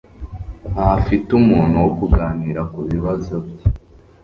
ntafite 0.71 1.29
umuntu 1.39 1.75
wo 1.83 1.89
kuganira 1.99 2.61
kubibazo 2.73 3.33
bye. 3.47 3.65